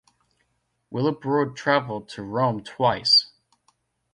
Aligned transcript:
Willibrord 0.91 1.55
travelled 1.55 2.09
to 2.09 2.23
Rome 2.23 2.63
twice. 2.63 3.27